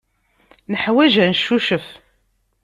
Neḥwaj 0.71 1.13
ad 1.23 1.27
neccucef. 1.31 1.85